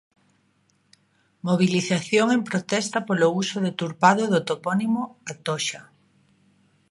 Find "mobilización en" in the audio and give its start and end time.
1.47-2.41